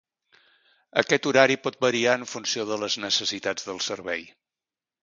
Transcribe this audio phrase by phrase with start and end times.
[1.01, 4.29] Aquest horari pot variar en funció de les necessitats del servei.